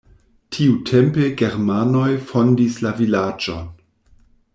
[0.55, 3.69] Tiutempe germanoj fondis la vilaĝon.